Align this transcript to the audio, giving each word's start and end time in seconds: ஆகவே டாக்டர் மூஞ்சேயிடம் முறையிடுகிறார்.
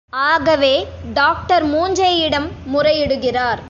ஆகவே 0.09 0.87
டாக்டர் 1.13 1.65
மூஞ்சேயிடம் 1.65 2.47
முறையிடுகிறார். 2.73 3.59